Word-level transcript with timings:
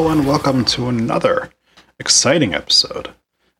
Hello 0.00 0.12
and 0.12 0.26
welcome 0.26 0.64
to 0.64 0.88
another 0.88 1.50
exciting 1.98 2.54
episode 2.54 3.10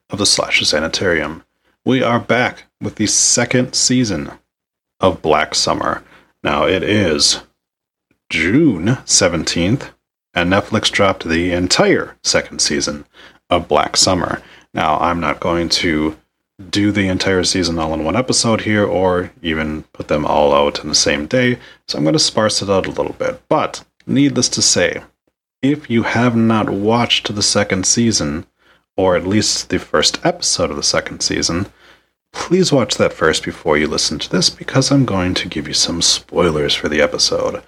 of 0.09 0.19
the 0.19 0.25
Slasher 0.25 0.65
Sanitarium. 0.65 1.45
We 1.85 2.03
are 2.03 2.19
back 2.19 2.65
with 2.81 2.95
the 2.95 3.09
second 3.09 3.75
season 3.75 4.33
of 5.01 5.21
Black 5.21 5.55
Summer. 5.55 6.03
Now 6.43 6.67
it 6.67 6.83
is 6.83 7.43
June 8.31 8.87
17th, 9.05 9.91
and 10.33 10.51
Netflix 10.51 10.91
dropped 10.91 11.29
the 11.29 11.53
entire 11.53 12.17
second 12.25 12.63
season 12.63 13.05
of 13.51 13.69
Black 13.69 13.99
Summer. 13.99 14.41
Now, 14.73 14.97
I'm 14.99 15.21
not 15.21 15.41
going 15.41 15.69
to 15.69 16.17
do 16.71 16.91
the 16.91 17.09
entire 17.09 17.45
season 17.45 17.79
all 17.79 17.93
in 17.93 18.03
one 18.03 18.17
episode 18.17 18.63
here 18.63 18.87
or 18.87 19.31
even 19.43 19.83
put 19.93 20.09
them 20.09 20.25
all 20.25 20.55
out 20.55 20.83
in 20.83 20.89
the 20.89 20.95
same 20.95 21.27
day, 21.27 21.59
so 21.87 21.99
I'm 21.99 22.05
going 22.05 22.15
to 22.15 22.19
sparse 22.19 22.63
it 22.63 22.71
out 22.71 22.87
a 22.87 22.93
little 22.93 23.13
bit. 23.13 23.43
But, 23.51 23.85
needless 24.07 24.49
to 24.49 24.63
say, 24.63 25.03
if 25.63 25.91
you 25.91 26.05
have 26.05 26.37
not 26.37 26.71
watched 26.71 27.35
the 27.35 27.43
second 27.43 27.87
season, 27.87 28.47
or 28.97 29.17
at 29.17 29.27
least 29.27 29.69
the 29.69 29.79
first 29.79 30.25
episode 30.25 30.71
of 30.71 30.77
the 30.77 30.83
second 30.83 31.21
season, 31.21 31.67
please 32.33 32.73
watch 32.73 32.97
that 32.97 33.13
first 33.13 33.45
before 33.45 33.77
you 33.77 33.87
listen 33.87 34.19
to 34.19 34.31
this 34.31 34.51
because 34.51 34.91
I'm 34.91 35.05
going 35.05 35.35
to 35.35 35.49
give 35.49 35.67
you 35.67 35.75
some 35.75 36.03
spoilers 36.03 36.75
for 36.75 36.89
the 36.89 37.01
episode. 37.01 37.63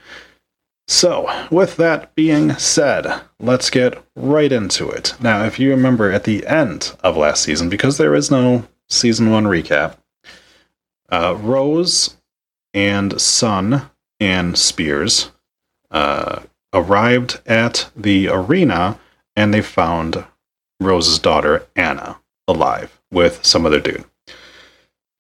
So, 0.89 1.29
with 1.51 1.77
that 1.77 2.15
being 2.15 2.55
said, 2.55 3.23
let's 3.39 3.71
get 3.71 4.03
right 4.17 4.51
into 4.51 4.91
it. 4.91 5.15
Now, 5.21 5.45
if 5.45 5.59
you 5.59 5.71
remember 5.71 6.11
at 6.11 6.25
the 6.25 6.47
end 6.47 6.95
of 7.01 7.17
last 7.17 7.45
season, 7.45 7.69
because 7.69 7.99
there 7.99 8.15
is 8.15 8.31
no 8.31 8.67
season 8.89 9.31
one 9.31 9.45
recap, 9.45 9.97
uh, 11.09 11.37
Rose 11.39 12.17
and 12.75 13.21
Sun 13.21 13.91
and 14.19 14.59
Spears 14.59 15.31
uh, 15.91 16.43
arrived 16.73 17.41
at 17.47 17.91
the 17.97 18.29
arena 18.29 18.99
and 19.37 19.53
they 19.53 19.63
found 19.63 20.25
Rose's 20.81 21.19
daughter, 21.19 21.67
Anna, 21.77 22.19
alive 22.49 23.01
with 23.11 23.45
some 23.45 23.67
other 23.67 23.81
dude. 23.81 24.05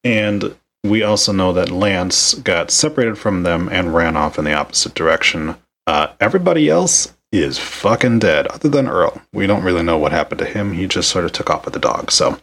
And 0.04 0.56
we 0.84 1.02
also 1.02 1.32
know 1.32 1.52
that 1.52 1.70
Lance 1.70 2.34
got 2.34 2.70
separated 2.70 3.16
from 3.16 3.42
them 3.42 3.68
and 3.68 3.94
ran 3.94 4.16
off 4.16 4.38
in 4.38 4.44
the 4.44 4.54
opposite 4.54 4.94
direction. 4.94 5.56
Uh, 5.86 6.08
everybody 6.20 6.68
else 6.68 7.14
is 7.30 7.58
fucking 7.58 8.18
dead, 8.18 8.46
other 8.48 8.68
than 8.68 8.88
Earl. 8.88 9.22
We 9.32 9.46
don't 9.46 9.62
really 9.62 9.82
know 9.82 9.96
what 9.96 10.12
happened 10.12 10.40
to 10.40 10.44
him. 10.44 10.72
He 10.72 10.86
just 10.86 11.08
sort 11.08 11.24
of 11.24 11.32
took 11.32 11.50
off 11.50 11.64
with 11.64 11.74
the 11.74 11.80
dog. 11.80 12.10
So, 12.10 12.38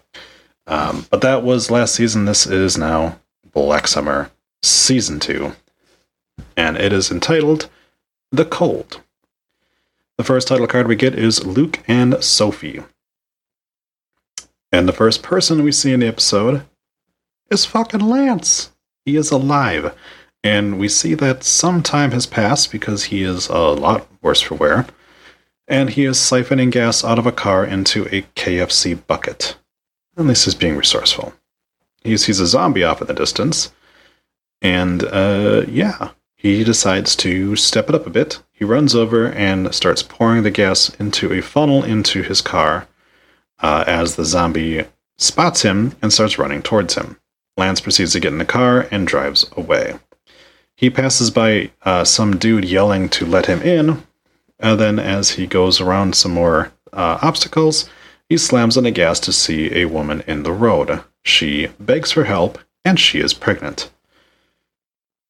um, 0.68 1.06
but 1.10 1.22
that 1.22 1.44
was 1.44 1.70
last 1.70 1.96
season. 1.96 2.26
This 2.26 2.48
is 2.48 2.78
now 2.78 3.20
Black 3.54 3.88
Summer 3.88 4.32
season 4.64 5.20
two, 5.20 5.54
and 6.56 6.78
it 6.78 6.92
is 6.94 7.12
entitled 7.12 7.70
"The 8.32 8.46
Cold." 8.46 9.02
The 10.18 10.26
first 10.26 10.50
title 10.50 10.68
card 10.68 10.88
we 10.88 10.98
get 10.98 11.16
is 11.16 11.46
Luke 11.46 11.80
and 11.88 12.22
Sophie. 12.22 12.84
And 14.70 14.88
the 14.88 14.94
first 14.94 15.24
person 15.24 15.64
we 15.64 15.72
see 15.72 15.94
in 15.94 16.02
the 16.02 16.08
episode 16.08 16.66
is 17.50 17.66
fucking 17.66 18.02
Lance. 18.02 18.72
He 19.06 19.16
is 19.16 19.32
alive. 19.32 19.96
And 20.44 20.78
we 20.78 20.90
see 20.90 21.14
that 21.16 21.44
some 21.44 21.82
time 21.82 22.12
has 22.12 22.26
passed 22.26 22.72
because 22.72 23.06
he 23.06 23.24
is 23.24 23.48
a 23.48 23.58
lot 23.58 24.08
worse 24.22 24.42
for 24.42 24.56
wear. 24.56 24.88
And 25.68 25.92
he 25.92 26.06
is 26.06 26.18
siphoning 26.18 26.72
gas 26.72 27.04
out 27.04 27.20
of 27.20 27.26
a 27.26 27.32
car 27.32 27.66
into 27.66 28.06
a 28.08 28.24
KFC 28.36 28.96
bucket. 29.08 29.58
At 30.18 30.26
least 30.26 30.46
he's 30.46 30.54
being 30.56 30.76
resourceful. 30.76 31.34
He 32.04 32.18
sees 32.18 32.40
a 32.40 32.48
zombie 32.48 32.84
off 32.84 33.02
in 33.02 33.08
the 33.08 33.14
distance. 33.14 33.72
And, 34.62 35.04
uh, 35.06 35.64
yeah, 35.68 36.12
he 36.40 36.64
decides 36.64 37.18
to 37.18 37.58
step 37.58 37.90
it 37.90 37.96
up 37.96 38.08
a 38.08 38.10
bit. 38.10 38.42
He 38.54 38.64
runs 38.64 38.96
over 38.96 39.30
and 39.30 39.76
starts 39.76 40.02
pouring 40.02 40.44
the 40.44 40.50
gas 40.50 40.90
into 40.96 41.34
a 41.34 41.42
funnel 41.42 41.84
into 41.84 42.24
his 42.24 42.40
car 42.40 42.88
uh, 43.60 43.84
as 43.86 44.16
the 44.16 44.24
zombie 44.24 44.86
spots 45.18 45.64
him 45.64 45.98
and 46.02 46.14
starts 46.14 46.40
running 46.40 46.62
towards 46.62 46.96
him. 46.96 47.20
Lance 47.58 47.82
proceeds 47.82 48.14
to 48.14 48.22
get 48.22 48.32
in 48.32 48.38
the 48.38 48.46
car 48.46 48.88
and 48.90 49.06
drives 49.06 49.52
away. 49.58 50.00
He 50.78 50.90
passes 50.90 51.30
by 51.30 51.72
uh, 51.82 52.06
some 52.06 52.38
dude 52.38 52.64
yelling 52.64 53.10
to 53.10 53.26
let 53.26 53.48
him 53.48 53.62
in, 53.62 54.02
and 54.60 54.80
then 54.80 54.98
as 54.98 55.32
he 55.32 55.46
goes 55.46 55.82
around 55.82 56.16
some 56.16 56.32
more 56.32 56.72
uh, 56.94 57.20
obstacles, 57.22 57.90
he 58.30 58.38
slams 58.38 58.78
on 58.78 58.86
the 58.86 58.92
gas 58.92 59.20
to 59.22 59.34
see 59.34 59.76
a 59.76 59.90
woman 59.90 60.24
in 60.26 60.44
the 60.44 60.54
road. 60.54 61.04
She 61.22 61.68
begs 61.82 62.14
for 62.14 62.24
help, 62.24 62.60
and 62.86 62.98
she 62.98 63.20
is 63.20 63.34
pregnant. 63.34 63.92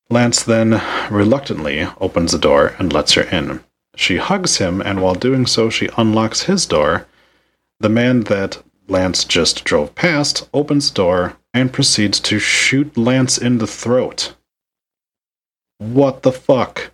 Lance 0.10 0.44
then 0.44 0.82
reluctantly 1.12 1.88
opens 2.02 2.32
the 2.32 2.40
door 2.40 2.76
and 2.80 2.92
lets 2.92 3.14
her 3.14 3.24
in. 3.24 3.64
She 3.96 4.18
hugs 4.18 4.58
him, 4.58 4.82
and 4.82 5.02
while 5.02 5.14
doing 5.14 5.46
so, 5.46 5.70
she 5.70 5.90
unlocks 5.98 6.44
his 6.44 6.66
door. 6.66 7.08
The 7.80 7.90
man 7.90 8.22
that 8.22 8.64
Lance 8.88 9.24
just 9.24 9.64
drove 9.64 9.94
past 9.94 10.50
opens 10.54 10.90
the 10.90 10.96
door 10.96 11.38
and 11.54 11.72
proceeds 11.72 12.20
to 12.22 12.40
shoot 12.40 12.98
Lance 12.98 13.38
in 13.38 13.60
the 13.60 13.68
throat. 13.68 14.36
What 15.78 16.24
the 16.24 16.32
fuck? 16.32 16.92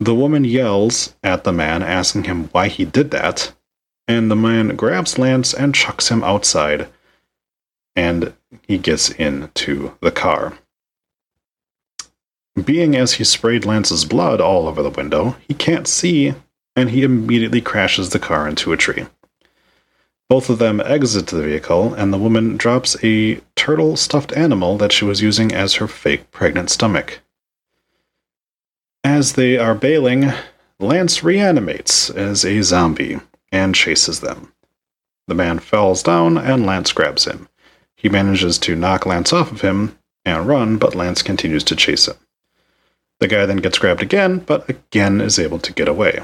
The 0.00 0.14
woman 0.14 0.44
yells 0.44 1.16
at 1.24 1.42
the 1.42 1.52
man, 1.52 1.82
asking 1.82 2.24
him 2.24 2.44
why 2.52 2.68
he 2.68 2.84
did 2.84 3.10
that, 3.10 3.52
and 4.06 4.30
the 4.30 4.36
man 4.36 4.76
grabs 4.76 5.18
Lance 5.18 5.52
and 5.52 5.74
chucks 5.74 6.08
him 6.08 6.22
outside, 6.22 6.88
and 7.98 8.32
he 8.62 8.78
gets 8.78 9.10
into 9.10 9.92
the 10.00 10.12
car. 10.12 10.56
Being 12.64 12.94
as 12.94 13.14
he 13.14 13.24
sprayed 13.24 13.64
Lance's 13.64 14.04
blood 14.04 14.40
all 14.40 14.68
over 14.68 14.84
the 14.84 14.90
window, 14.90 15.34
he 15.48 15.54
can't 15.54 15.88
see, 15.88 16.34
and 16.76 16.90
he 16.90 17.02
immediately 17.02 17.60
crashes 17.60 18.10
the 18.10 18.20
car 18.20 18.46
into 18.46 18.72
a 18.72 18.76
tree. 18.76 19.06
Both 20.28 20.48
of 20.48 20.60
them 20.60 20.80
exit 20.80 21.26
the 21.26 21.42
vehicle, 21.42 21.92
and 21.94 22.12
the 22.12 22.18
woman 22.18 22.56
drops 22.56 22.96
a 23.02 23.40
turtle 23.56 23.96
stuffed 23.96 24.32
animal 24.36 24.78
that 24.78 24.92
she 24.92 25.04
was 25.04 25.20
using 25.20 25.52
as 25.52 25.74
her 25.74 25.88
fake 25.88 26.30
pregnant 26.30 26.70
stomach. 26.70 27.18
As 29.02 29.32
they 29.32 29.58
are 29.58 29.74
bailing, 29.74 30.32
Lance 30.78 31.24
reanimates 31.24 32.10
as 32.10 32.44
a 32.44 32.62
zombie 32.62 33.18
and 33.50 33.74
chases 33.74 34.20
them. 34.20 34.52
The 35.26 35.34
man 35.34 35.58
falls 35.58 36.04
down, 36.04 36.38
and 36.38 36.64
Lance 36.64 36.92
grabs 36.92 37.24
him. 37.24 37.48
He 37.98 38.08
manages 38.08 38.58
to 38.60 38.76
knock 38.76 39.06
Lance 39.06 39.32
off 39.32 39.50
of 39.50 39.62
him 39.62 39.98
and 40.24 40.46
run, 40.46 40.78
but 40.78 40.94
Lance 40.94 41.20
continues 41.20 41.64
to 41.64 41.74
chase 41.74 42.06
him. 42.06 42.14
The 43.18 43.26
guy 43.26 43.44
then 43.44 43.56
gets 43.56 43.78
grabbed 43.78 44.02
again, 44.02 44.38
but 44.38 44.70
again 44.70 45.20
is 45.20 45.36
able 45.36 45.58
to 45.58 45.72
get 45.72 45.88
away. 45.88 46.20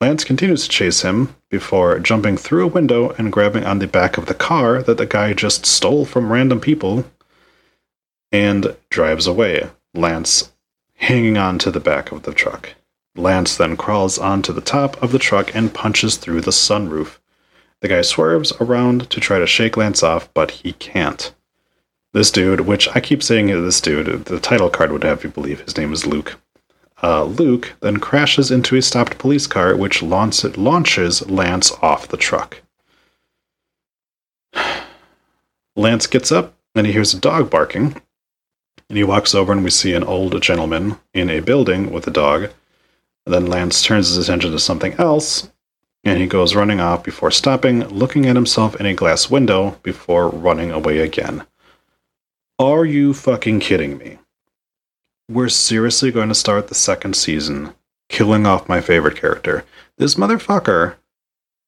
Lance 0.00 0.24
continues 0.24 0.64
to 0.64 0.68
chase 0.68 1.02
him 1.02 1.36
before 1.50 2.00
jumping 2.00 2.36
through 2.36 2.64
a 2.64 2.68
window 2.68 3.10
and 3.10 3.32
grabbing 3.32 3.64
on 3.64 3.78
the 3.78 3.86
back 3.86 4.18
of 4.18 4.26
the 4.26 4.34
car 4.34 4.82
that 4.82 4.98
the 4.98 5.06
guy 5.06 5.32
just 5.32 5.64
stole 5.64 6.04
from 6.04 6.32
random 6.32 6.60
people 6.60 7.04
and 8.32 8.76
drives 8.90 9.28
away. 9.28 9.70
Lance 9.94 10.52
hanging 10.96 11.38
on 11.38 11.60
to 11.60 11.70
the 11.70 11.78
back 11.78 12.10
of 12.10 12.24
the 12.24 12.34
truck. 12.34 12.70
Lance 13.14 13.56
then 13.56 13.76
crawls 13.76 14.18
onto 14.18 14.52
the 14.52 14.60
top 14.60 15.00
of 15.00 15.12
the 15.12 15.20
truck 15.20 15.54
and 15.54 15.72
punches 15.72 16.16
through 16.16 16.40
the 16.40 16.50
sunroof. 16.50 17.20
The 17.84 17.88
guy 17.88 18.00
swerves 18.00 18.50
around 18.62 19.10
to 19.10 19.20
try 19.20 19.38
to 19.38 19.46
shake 19.46 19.76
Lance 19.76 20.02
off, 20.02 20.32
but 20.32 20.52
he 20.52 20.72
can't. 20.72 21.34
This 22.14 22.30
dude, 22.30 22.62
which 22.62 22.88
I 22.96 23.00
keep 23.00 23.22
saying 23.22 23.48
this 23.48 23.78
dude, 23.78 24.24
the 24.24 24.40
title 24.40 24.70
card 24.70 24.90
would 24.90 25.04
have 25.04 25.22
you 25.22 25.28
believe 25.28 25.60
his 25.60 25.76
name 25.76 25.92
is 25.92 26.06
Luke. 26.06 26.40
Uh, 27.02 27.24
Luke 27.24 27.74
then 27.80 27.98
crashes 27.98 28.50
into 28.50 28.74
a 28.74 28.80
stopped 28.80 29.18
police 29.18 29.46
car, 29.46 29.76
which 29.76 30.02
launches 30.02 31.28
Lance 31.28 31.72
off 31.82 32.08
the 32.08 32.16
truck. 32.16 32.62
Lance 35.76 36.06
gets 36.06 36.32
up 36.32 36.54
and 36.74 36.86
he 36.86 36.92
hears 36.94 37.12
a 37.12 37.20
dog 37.20 37.50
barking. 37.50 38.00
And 38.88 38.96
he 38.96 39.04
walks 39.04 39.34
over, 39.34 39.52
and 39.52 39.62
we 39.62 39.68
see 39.68 39.92
an 39.92 40.04
old 40.04 40.40
gentleman 40.40 40.96
in 41.12 41.28
a 41.28 41.40
building 41.40 41.92
with 41.92 42.06
a 42.06 42.10
dog. 42.10 42.44
And 43.26 43.34
then 43.34 43.44
Lance 43.44 43.82
turns 43.82 44.08
his 44.08 44.16
attention 44.16 44.52
to 44.52 44.58
something 44.58 44.94
else, 44.94 45.50
and 46.04 46.18
he 46.18 46.26
goes 46.26 46.54
running 46.54 46.80
off 46.80 47.02
before 47.02 47.30
stopping, 47.30 47.86
looking 47.88 48.26
at 48.26 48.36
himself 48.36 48.76
in 48.76 48.86
a 48.86 48.94
glass 48.94 49.30
window 49.30 49.78
before 49.82 50.28
running 50.28 50.70
away 50.70 50.98
again. 50.98 51.44
Are 52.58 52.84
you 52.84 53.14
fucking 53.14 53.60
kidding 53.60 53.98
me? 53.98 54.18
we're 55.28 55.48
seriously 55.48 56.10
going 56.10 56.28
to 56.28 56.34
start 56.34 56.68
the 56.68 56.74
second 56.74 57.16
season 57.16 57.74
killing 58.08 58.46
off 58.46 58.68
my 58.68 58.80
favorite 58.80 59.16
character. 59.16 59.64
This 59.96 60.16
motherfucker 60.16 60.96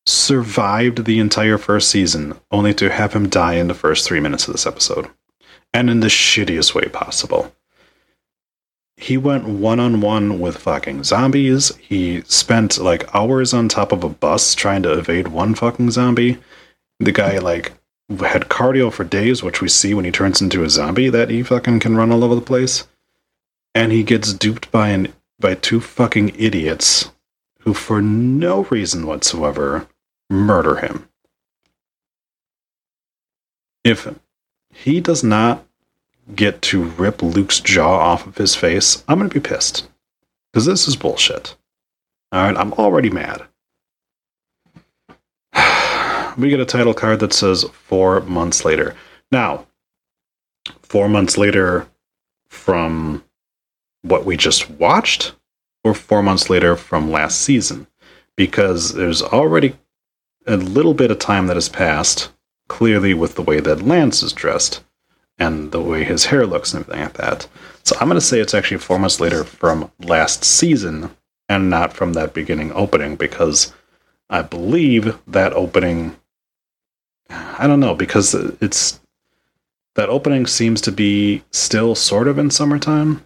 survived 0.05 1.05
the 1.05 1.19
entire 1.19 1.59
first 1.59 1.91
season 1.91 2.39
only 2.51 2.75
to 2.75 2.91
have 2.91 3.15
him 3.15 3.29
die 3.29 3.55
in 3.55 3.69
the 3.69 3.75
first 3.75 4.07
three 4.07 4.21
minutes 4.21 4.47
of 4.47 4.53
this 4.53 4.67
episode. 4.67 5.09
And 5.73 5.91
in 5.91 6.01
the 6.01 6.07
shittiest 6.07 6.75
way 6.75 6.89
possible. 6.89 7.53
He 8.97 9.17
went 9.17 9.45
one 9.45 9.79
on 9.79 10.01
one 10.01 10.41
with 10.41 10.57
fucking 10.57 11.05
zombies. 11.05 11.75
He 11.77 12.23
spent 12.23 12.79
like 12.79 13.15
hours 13.15 13.53
on 13.53 13.69
top 13.69 13.93
of 13.93 14.03
a 14.03 14.09
bus 14.09 14.55
trying 14.55 14.83
to 14.85 14.99
evade 14.99 15.29
one 15.29 15.55
fucking 15.55 15.91
zombie. 15.91 16.39
The 16.99 17.13
guy 17.13 17.39
like 17.39 17.73
had 18.09 18.49
cardio 18.49 18.93
for 18.93 19.05
days, 19.05 19.43
which 19.43 19.61
we 19.61 19.69
see 19.69 19.93
when 19.93 20.05
he 20.05 20.11
turns 20.11 20.41
into 20.41 20.65
a 20.65 20.71
zombie 20.71 21.11
that 21.11 21.29
he 21.29 21.43
fucking 21.43 21.81
can 21.81 21.97
run 21.97 22.11
all 22.11 22.25
over 22.25 22.35
the 22.35 22.41
place 22.41 22.87
and 23.77 23.93
he 23.93 24.03
gets 24.03 24.33
duped 24.33 24.73
by 24.73 24.89
an 24.89 25.13
by 25.39 25.55
two 25.55 25.81
fucking 25.81 26.31
idiots 26.35 27.13
who, 27.61 27.75
for 27.75 28.01
no 28.01 28.63
reason 28.65 29.07
whatsoever, 29.07 29.87
murder 30.31 30.77
him. 30.77 31.07
If 33.85 34.09
he 34.73 35.01
does 35.03 35.23
not 35.23 35.67
get 36.35 36.61
to 36.61 36.83
rip 36.85 37.23
Luke's 37.23 37.61
jaw 37.61 37.99
off 37.99 38.27
of 38.27 38.37
his 38.37 38.55
face, 38.55 39.05
I'm 39.07 39.19
going 39.19 39.31
to 39.31 39.35
be 39.35 39.47
pissed. 39.47 39.89
Because 40.53 40.67
this 40.67 40.89
is 40.89 40.97
bullshit. 40.97 41.57
Alright, 42.35 42.57
I'm 42.57 42.73
already 42.75 43.11
mad. 43.11 43.43
we 46.37 46.49
get 46.49 46.61
a 46.61 46.67
title 46.67 46.95
card 46.95 47.21
that 47.21 47.33
says 47.33 47.65
four 47.73 48.21
months 48.21 48.65
later. 48.65 48.95
Now, 49.31 49.67
four 50.83 51.09
months 51.09 51.39
later 51.39 51.87
from 52.49 53.23
what 54.03 54.25
we 54.25 54.37
just 54.37 54.71
watched, 54.71 55.35
or 55.85 55.95
four 55.95 56.23
months 56.23 56.51
later 56.51 56.77
from 56.77 57.11
last 57.11 57.41
season, 57.41 57.87
because 58.37 58.95
there's 58.95 59.23
already 59.23 59.77
a 60.47 60.57
little 60.57 60.95
bit 60.95 61.11
of 61.11 61.19
time 61.19 61.47
that 61.47 61.57
has 61.57 61.69
passed, 61.69 62.33
clearly 62.69 63.15
with 63.15 63.35
the 63.35 63.43
way 63.43 63.61
that 63.61 63.83
Lance 63.83 64.23
is 64.23 64.33
dressed 64.33 64.83
and 65.39 65.73
the 65.73 65.81
way 65.81 66.05
his 66.05 66.27
hair 66.27 66.47
looks 66.47 66.73
and 66.73 66.83
everything 66.83 67.03
like 67.03 67.15
that. 67.15 67.47
So 67.85 67.97
I'm 68.01 68.09
going 68.09 68.19
to 68.19 68.25
say 68.25 68.41
it's 68.41 68.55
actually 68.55 68.79
four 68.79 68.99
months 68.99 69.21
later 69.21 69.45
from 69.45 69.91
last 70.01 70.45
season 70.45 71.11
and 71.49 71.71
not 71.71 71.93
from 71.93 72.15
that 72.15 72.35
beginning 72.35 72.73
opening 72.73 73.17
because 73.17 73.73
I 74.29 74.43
believe 74.43 75.19
that 75.27 75.53
opening. 75.53 76.17
I 77.31 77.67
don't 77.67 77.81
know 77.81 77.95
because 77.95 78.35
it's 78.35 79.01
that 79.95 80.09
opening 80.09 80.47
seems 80.47 80.81
to 80.83 80.93
be 80.93 81.43
still 81.51 81.95
sort 81.95 82.29
of 82.29 82.39
in 82.39 82.51
summertime. 82.51 83.25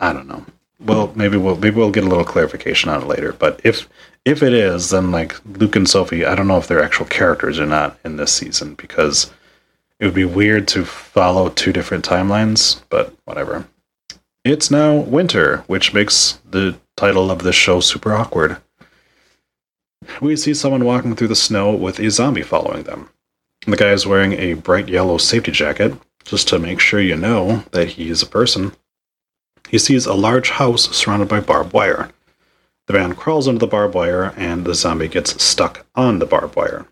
I 0.00 0.12
don't 0.12 0.28
know. 0.28 0.44
Well, 0.80 1.12
maybe 1.14 1.36
we'll 1.36 1.56
maybe 1.56 1.76
we'll 1.76 1.90
get 1.90 2.04
a 2.04 2.08
little 2.08 2.24
clarification 2.24 2.90
on 2.90 3.02
it 3.02 3.06
later. 3.06 3.32
But 3.32 3.60
if 3.64 3.88
if 4.24 4.42
it 4.42 4.52
is, 4.52 4.90
then 4.90 5.10
like 5.10 5.36
Luke 5.58 5.76
and 5.76 5.88
Sophie, 5.88 6.24
I 6.24 6.34
don't 6.34 6.48
know 6.48 6.58
if 6.58 6.66
they're 6.66 6.82
actual 6.82 7.06
characters 7.06 7.58
or 7.58 7.66
not 7.66 7.98
in 8.04 8.16
this 8.16 8.32
season 8.32 8.74
because 8.74 9.32
it 10.02 10.06
would 10.06 10.14
be 10.14 10.24
weird 10.24 10.66
to 10.66 10.84
follow 10.84 11.48
two 11.48 11.72
different 11.72 12.04
timelines. 12.04 12.82
But 12.88 13.14
whatever. 13.24 13.68
It's 14.44 14.68
now 14.68 14.96
winter, 14.96 15.58
which 15.68 15.94
makes 15.94 16.40
the 16.50 16.76
title 16.96 17.30
of 17.30 17.44
this 17.44 17.54
show 17.54 17.78
super 17.78 18.12
awkward. 18.12 18.56
We 20.20 20.34
see 20.34 20.54
someone 20.54 20.84
walking 20.84 21.14
through 21.14 21.28
the 21.28 21.36
snow 21.36 21.72
with 21.72 22.00
a 22.00 22.10
zombie 22.10 22.42
following 22.42 22.82
them. 22.82 23.10
The 23.64 23.76
guy 23.76 23.90
is 23.90 24.04
wearing 24.04 24.32
a 24.32 24.54
bright 24.54 24.88
yellow 24.88 25.18
safety 25.18 25.52
jacket, 25.52 25.96
just 26.24 26.48
to 26.48 26.58
make 26.58 26.80
sure 26.80 27.00
you 27.00 27.16
know 27.16 27.62
that 27.70 27.90
he 27.90 28.10
is 28.10 28.24
a 28.24 28.26
person. 28.26 28.72
He 29.68 29.78
sees 29.78 30.06
a 30.06 30.14
large 30.14 30.50
house 30.50 30.90
surrounded 30.96 31.28
by 31.28 31.38
barbed 31.38 31.72
wire. 31.72 32.10
The 32.88 32.94
man 32.94 33.14
crawls 33.14 33.46
under 33.46 33.60
the 33.60 33.68
barbed 33.68 33.94
wire, 33.94 34.34
and 34.36 34.64
the 34.64 34.74
zombie 34.74 35.06
gets 35.06 35.40
stuck 35.40 35.86
on 35.94 36.18
the 36.18 36.26
barbed 36.26 36.56
wire. 36.56 36.86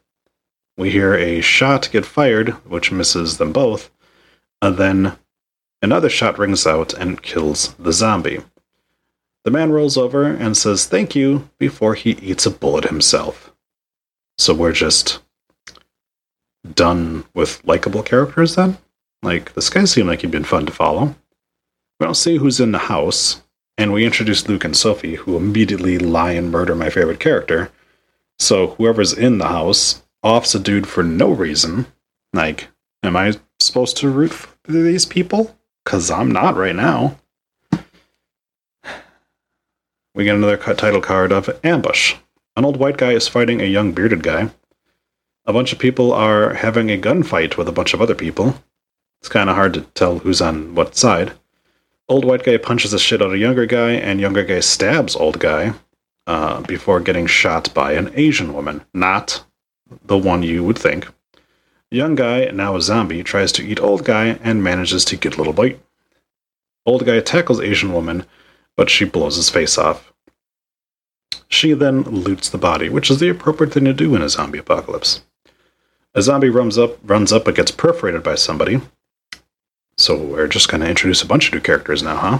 We 0.80 0.90
hear 0.90 1.12
a 1.12 1.42
shot 1.42 1.90
get 1.92 2.06
fired, 2.06 2.52
which 2.66 2.90
misses 2.90 3.36
them 3.36 3.52
both, 3.52 3.90
and 4.62 4.78
then 4.78 5.18
another 5.82 6.08
shot 6.08 6.38
rings 6.38 6.66
out 6.66 6.94
and 6.94 7.22
kills 7.22 7.74
the 7.74 7.92
zombie. 7.92 8.40
The 9.44 9.50
man 9.50 9.72
rolls 9.72 9.98
over 9.98 10.24
and 10.24 10.56
says 10.56 10.86
thank 10.86 11.14
you 11.14 11.50
before 11.58 11.96
he 11.96 12.12
eats 12.12 12.46
a 12.46 12.50
bullet 12.50 12.86
himself. 12.86 13.52
So 14.38 14.54
we're 14.54 14.72
just 14.72 15.18
done 16.74 17.26
with 17.34 17.62
likable 17.66 18.02
characters 18.02 18.54
then? 18.54 18.78
Like, 19.22 19.52
this 19.52 19.68
guy 19.68 19.84
seemed 19.84 20.08
like 20.08 20.22
he'd 20.22 20.30
been 20.30 20.44
fun 20.44 20.64
to 20.64 20.72
follow. 20.72 21.14
We 21.98 22.06
don't 22.06 22.14
see 22.14 22.38
who's 22.38 22.58
in 22.58 22.72
the 22.72 22.78
house, 22.78 23.42
and 23.76 23.92
we 23.92 24.06
introduce 24.06 24.48
Luke 24.48 24.64
and 24.64 24.74
Sophie, 24.74 25.16
who 25.16 25.36
immediately 25.36 25.98
lie 25.98 26.32
and 26.32 26.50
murder 26.50 26.74
my 26.74 26.88
favorite 26.88 27.20
character. 27.20 27.70
So 28.38 28.68
whoever's 28.68 29.12
in 29.12 29.36
the 29.36 29.48
house 29.48 30.00
offs 30.22 30.54
a 30.54 30.58
dude 30.58 30.86
for 30.86 31.02
no 31.02 31.30
reason. 31.30 31.86
Like, 32.32 32.68
am 33.02 33.16
I 33.16 33.38
supposed 33.58 33.96
to 33.98 34.08
root 34.08 34.32
for 34.32 34.50
these 34.66 35.06
people? 35.06 35.56
Because 35.84 36.10
I'm 36.10 36.30
not 36.30 36.56
right 36.56 36.76
now. 36.76 37.18
We 40.14 40.24
get 40.24 40.36
another 40.36 40.56
title 40.56 41.00
card 41.00 41.32
of 41.32 41.48
Ambush. 41.64 42.16
An 42.56 42.64
old 42.64 42.76
white 42.78 42.96
guy 42.96 43.12
is 43.12 43.28
fighting 43.28 43.60
a 43.60 43.64
young 43.64 43.92
bearded 43.92 44.22
guy. 44.22 44.50
A 45.46 45.52
bunch 45.52 45.72
of 45.72 45.78
people 45.78 46.12
are 46.12 46.54
having 46.54 46.90
a 46.90 47.00
gunfight 47.00 47.56
with 47.56 47.68
a 47.68 47.72
bunch 47.72 47.94
of 47.94 48.02
other 48.02 48.14
people. 48.14 48.62
It's 49.20 49.28
kind 49.28 49.48
of 49.48 49.56
hard 49.56 49.74
to 49.74 49.82
tell 49.82 50.18
who's 50.18 50.40
on 50.40 50.74
what 50.74 50.96
side. 50.96 51.32
Old 52.08 52.24
white 52.24 52.42
guy 52.42 52.56
punches 52.56 52.90
the 52.90 52.98
shit 52.98 53.22
out 53.22 53.32
of 53.32 53.38
younger 53.38 53.66
guy, 53.66 53.92
and 53.92 54.20
younger 54.20 54.44
guy 54.44 54.60
stabs 54.60 55.14
old 55.14 55.38
guy 55.38 55.74
uh, 56.26 56.60
before 56.62 57.00
getting 57.00 57.26
shot 57.26 57.72
by 57.72 57.92
an 57.92 58.10
Asian 58.14 58.52
woman. 58.52 58.84
Not 58.92 59.44
the 60.04 60.18
one 60.18 60.42
you 60.42 60.64
would 60.64 60.78
think. 60.78 61.08
Young 61.90 62.14
guy, 62.14 62.44
now 62.46 62.76
a 62.76 62.80
zombie, 62.80 63.22
tries 63.22 63.50
to 63.52 63.66
eat 63.66 63.80
old 63.80 64.04
guy 64.04 64.38
and 64.42 64.62
manages 64.62 65.04
to 65.06 65.16
get 65.16 65.34
a 65.34 65.38
little 65.38 65.52
bite. 65.52 65.80
Old 66.86 67.04
guy 67.04 67.20
tackles 67.20 67.60
Asian 67.60 67.92
woman, 67.92 68.24
but 68.76 68.88
she 68.88 69.04
blows 69.04 69.36
his 69.36 69.50
face 69.50 69.76
off. 69.76 70.12
She 71.48 71.72
then 71.72 72.02
loots 72.02 72.48
the 72.48 72.58
body, 72.58 72.88
which 72.88 73.10
is 73.10 73.18
the 73.18 73.28
appropriate 73.28 73.72
thing 73.72 73.84
to 73.86 73.92
do 73.92 74.14
in 74.14 74.22
a 74.22 74.28
zombie 74.28 74.58
apocalypse. 74.58 75.22
A 76.14 76.22
zombie 76.22 76.48
runs 76.48 76.78
up, 76.78 76.98
runs 77.02 77.32
up, 77.32 77.44
but 77.44 77.56
gets 77.56 77.72
perforated 77.72 78.22
by 78.22 78.36
somebody. 78.36 78.80
So 79.96 80.16
we're 80.16 80.48
just 80.48 80.68
going 80.68 80.80
to 80.80 80.88
introduce 80.88 81.22
a 81.22 81.26
bunch 81.26 81.48
of 81.48 81.54
new 81.54 81.60
characters 81.60 82.02
now, 82.02 82.16
huh? 82.16 82.38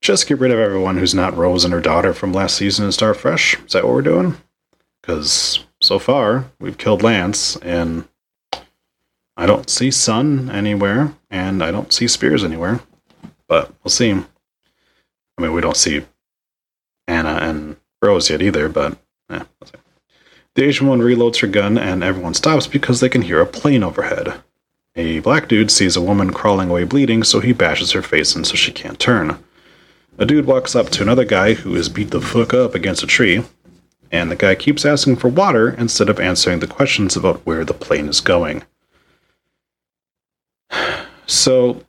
Just 0.00 0.28
get 0.28 0.38
rid 0.38 0.50
of 0.50 0.58
everyone 0.58 0.98
who's 0.98 1.14
not 1.14 1.36
Rose 1.36 1.64
and 1.64 1.74
her 1.74 1.80
daughter 1.80 2.14
from 2.14 2.32
last 2.32 2.56
season 2.56 2.84
and 2.84 2.94
start 2.94 3.16
fresh. 3.16 3.58
Is 3.64 3.72
that 3.72 3.84
what 3.84 3.92
we're 3.94 4.02
doing? 4.02 4.36
Because 5.00 5.64
so 5.84 5.98
far 5.98 6.50
we've 6.58 6.78
killed 6.78 7.02
Lance, 7.02 7.56
and 7.56 8.08
I 9.36 9.46
don't 9.46 9.68
see 9.68 9.90
Sun 9.90 10.50
anywhere, 10.50 11.14
and 11.30 11.62
I 11.62 11.70
don't 11.70 11.92
see 11.92 12.08
Spears 12.08 12.42
anywhere. 12.42 12.80
But 13.46 13.72
we'll 13.82 13.90
see. 13.90 14.12
I 14.12 15.42
mean, 15.42 15.52
we 15.52 15.60
don't 15.60 15.76
see 15.76 16.04
Anna 17.06 17.38
and 17.40 17.76
Rose 18.00 18.30
yet 18.30 18.42
either, 18.42 18.68
but 18.68 18.96
eh, 19.28 19.44
the 20.54 20.64
Asian 20.64 20.86
one 20.86 21.00
reloads 21.00 21.40
her 21.40 21.46
gun 21.46 21.76
and 21.76 22.02
everyone 22.02 22.34
stops 22.34 22.66
because 22.66 23.00
they 23.00 23.08
can 23.08 23.22
hear 23.22 23.40
a 23.40 23.46
plane 23.46 23.82
overhead. 23.82 24.40
A 24.96 25.18
black 25.20 25.48
dude 25.48 25.72
sees 25.72 25.96
a 25.96 26.02
woman 26.02 26.32
crawling 26.32 26.70
away 26.70 26.84
bleeding, 26.84 27.24
so 27.24 27.40
he 27.40 27.52
bashes 27.52 27.90
her 27.92 28.02
face 28.02 28.36
in 28.36 28.44
so 28.44 28.54
she 28.54 28.70
can't 28.70 29.00
turn. 29.00 29.42
A 30.16 30.24
dude 30.24 30.46
walks 30.46 30.76
up 30.76 30.90
to 30.90 31.02
another 31.02 31.24
guy 31.24 31.54
who 31.54 31.74
is 31.74 31.88
beat 31.88 32.10
the 32.10 32.20
fuck 32.20 32.54
up 32.54 32.76
against 32.76 33.02
a 33.02 33.06
tree, 33.08 33.42
and 34.10 34.30
the 34.30 34.36
guy 34.36 34.54
keeps 34.54 34.84
asking 34.84 35.16
for 35.16 35.28
water 35.28 35.70
instead 35.70 36.08
of 36.08 36.20
answering 36.20 36.60
the 36.60 36.66
questions 36.66 37.16
about 37.16 37.44
where 37.46 37.64
the 37.64 37.74
plane 37.74 38.08
is 38.08 38.20
going. 38.20 38.62
So, 41.26 41.82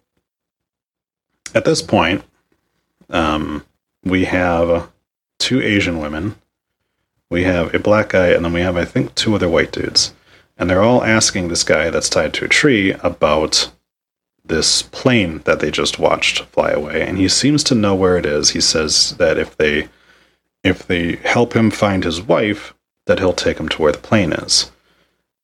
at 1.53 1.65
this 1.65 1.81
point, 1.81 2.24
um, 3.10 3.65
we 4.01 4.24
have 4.24 4.89
two 5.39 5.62
Asian 5.62 6.00
women, 6.00 6.36
we 7.29 7.43
have 7.43 7.75
a 7.75 7.79
black 7.79 8.10
guy, 8.10 8.27
and 8.27 8.45
then 8.45 8.53
we 8.53 8.62
have, 8.62 8.77
I 8.77 8.86
think, 8.86 9.13
two 9.13 9.36
other 9.36 9.50
white 9.50 9.74
dudes. 9.74 10.13
And 10.57 10.69
they're 10.69 10.81
all 10.81 11.03
asking 11.03 11.50
this 11.50 11.63
guy 11.63 11.89
that's 11.89 12.10
tied 12.10 12.34
to 12.36 12.45
a 12.45 12.48
tree 12.48 12.93
about 12.93 13.72
this 14.45 14.84
plane 14.84 15.39
that 15.45 15.60
they 15.60 15.72
just 15.72 16.00
watched 16.00 16.43
fly 16.45 16.69
away. 16.72 17.01
And 17.01 17.17
he 17.17 17.27
seems 17.27 17.63
to 17.65 17.75
know 17.75 17.95
where 17.95 18.17
it 18.17 18.25
is. 18.25 18.51
He 18.51 18.62
says 18.62 19.15
that 19.17 19.38
if 19.38 19.57
they 19.57 19.89
if 20.65 20.86
they 20.86 21.15
help 21.17 21.55
him 21.55 21.72
find 21.72 22.03
his 22.03 22.22
wife, 22.22 22.74
that 23.05 23.19
he'll 23.19 23.31
take 23.31 23.57
him 23.57 23.69
to 23.69 23.81
where 23.81 23.93
the 23.93 23.98
plane 24.00 24.34
is. 24.34 24.72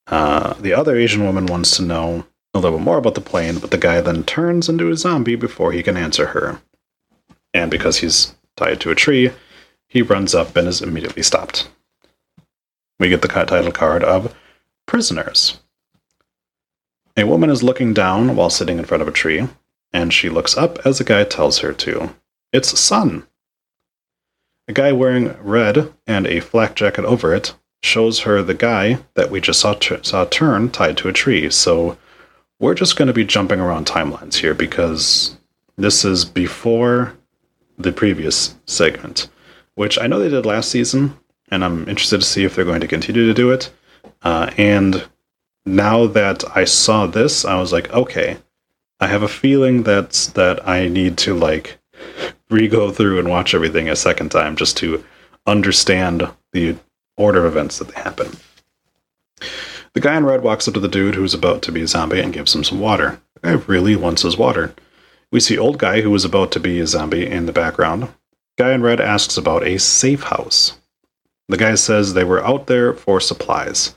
Uh, 0.08 0.54
the 0.56 0.74
other 0.74 0.98
Asian 0.98 1.24
woman 1.24 1.46
wants 1.46 1.78
to 1.78 1.84
know 1.84 2.26
a 2.54 2.60
little 2.60 2.80
more 2.80 2.98
about 2.98 3.16
the 3.16 3.22
plane, 3.22 3.60
but 3.60 3.72
the 3.72 3.78
guy 3.78 4.02
then 4.02 4.24
turns 4.24 4.68
into 4.68 4.90
a 4.90 4.98
zombie 4.98 5.36
before 5.36 5.72
he 5.72 5.82
can 5.82 5.96
answer 5.96 6.28
her 6.28 6.62
and 7.54 7.72
because 7.72 7.98
he's 7.98 8.36
tied 8.56 8.80
to 8.82 8.92
a 8.92 8.96
tree, 8.96 9.32
he 9.88 10.02
runs 10.02 10.34
up 10.34 10.56
and 10.56 10.68
is 10.68 10.82
immediately 10.82 11.24
stopped. 11.24 11.70
We 13.00 13.10
get 13.10 13.22
the 13.22 13.28
title 13.28 13.72
card 13.72 14.04
of 14.04 14.36
Prisoners. 14.86 15.60
A 17.18 17.26
woman 17.26 17.50
is 17.50 17.64
looking 17.64 17.94
down 17.94 18.36
while 18.36 18.50
sitting 18.50 18.78
in 18.78 18.86
front 18.86 19.02
of 19.02 19.08
a 19.08 19.12
tree, 19.12 19.48
and 19.92 20.14
she 20.14 20.30
looks 20.30 20.56
up 20.56 20.80
as 20.86 21.00
a 21.00 21.04
guy 21.04 21.24
tells 21.24 21.60
her 21.60 21.74
to. 21.74 22.16
It's 22.54 22.80
Sun. 22.80 23.28
A 24.72 24.74
guy 24.74 24.94
wearing 24.94 25.36
red 25.42 25.92
and 26.08 26.26
a 26.26 26.40
flak 26.40 26.76
jacket 26.76 27.04
over 27.04 27.36
it 27.36 27.54
shows 27.84 28.22
her 28.22 28.42
the 28.42 28.54
guy 28.54 29.00
that 29.16 29.30
we 29.30 29.42
just 29.42 29.60
saw, 29.60 29.74
t- 29.74 29.98
saw 30.02 30.24
turn 30.24 30.70
tied 30.70 30.96
to 30.96 31.10
a 31.10 31.12
tree. 31.12 31.50
So 31.50 31.98
we're 32.58 32.74
just 32.74 32.96
going 32.96 33.08
to 33.08 33.14
be 33.14 33.26
jumping 33.26 33.60
around 33.60 33.86
timelines 33.86 34.36
here 34.36 34.54
because 34.54 35.36
this 35.76 36.06
is 36.06 36.24
before 36.24 37.18
the 37.78 37.92
previous 37.92 38.56
segment, 38.66 39.28
which 39.76 40.00
I 40.00 40.08
know 40.08 40.20
they 40.20 40.30
did 40.30 40.46
last 40.46 40.72
season, 40.72 41.18
and 41.50 41.66
I'm 41.66 41.82
interested 41.90 42.22
to 42.22 42.26
see 42.26 42.46
if 42.46 42.56
they're 42.56 42.64
going 42.64 42.80
to 42.80 42.88
continue 42.88 43.28
to 43.28 43.34
do 43.34 43.52
it. 43.52 43.74
Uh, 44.22 44.52
and 44.58 45.06
now 45.66 46.08
that 46.08 46.46
I 46.56 46.64
saw 46.64 47.08
this, 47.08 47.44
I 47.44 47.60
was 47.60 47.74
like, 47.74 47.92
okay, 47.92 48.38
I 49.02 49.08
have 49.08 49.22
a 49.22 49.28
feeling 49.28 49.84
that 49.84 50.32
that 50.36 50.66
I 50.66 50.88
need 50.88 51.18
to 51.18 51.34
like 51.34 51.78
re-go 52.52 52.92
through 52.92 53.20
and 53.20 53.30
watch 53.30 53.54
everything 53.54 53.90
a 53.90 53.96
second 53.96 54.30
time 54.30 54.56
just 54.56 54.78
to 54.78 55.04
understand 55.48 56.30
the 56.52 56.76
order 57.18 57.46
of 57.46 57.54
events 57.54 57.80
that 57.80 57.88
they 57.88 58.02
happen. 58.02 58.32
The 59.94 60.00
guy 60.00 60.16
in 60.16 60.26
red 60.26 60.44
walks 60.44 60.68
up 60.68 60.74
to 60.76 60.80
the 60.80 60.88
dude 60.88 61.16
who's 61.16 61.34
about 61.34 61.62
to 61.64 61.72
be 61.72 61.82
a 61.82 61.88
zombie 61.88 62.22
and 62.22 62.34
gives 62.34 62.56
him 62.56 62.64
some 62.64 62.80
water. 62.80 63.20
The 63.36 63.42
guy 63.42 63.64
really 63.68 63.96
wants 63.96 64.22
his 64.22 64.38
water. 64.38 64.74
We 65.32 65.40
see 65.40 65.58
old 65.58 65.78
guy 65.78 66.02
who 66.02 66.12
was 66.12 66.26
about 66.26 66.52
to 66.54 66.60
be 66.60 66.80
a 66.80 66.88
zombie 66.88 67.26
in 67.26 67.46
the 67.46 67.54
background. 67.54 68.10
Guy 68.58 68.74
in 68.74 68.82
red 68.82 69.02
asks 69.02 69.38
about 69.38 69.66
a 69.66 69.80
safe 69.80 70.24
house. 70.24 70.78
The 71.48 71.58
guy 71.58 71.76
says 71.76 72.14
they 72.14 72.24
were 72.24 72.46
out 72.46 72.68
there 72.68 72.94
for 72.94 73.20
supplies. 73.20 73.96